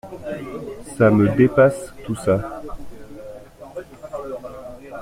Ça 0.97 1.11
me 1.11 1.29
dépasse, 1.37 1.93
tout 2.05 2.15
ça. 2.15 2.63